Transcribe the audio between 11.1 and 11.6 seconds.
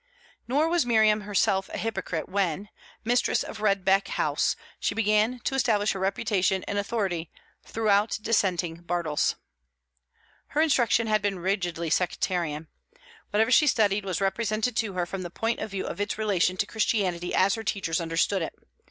been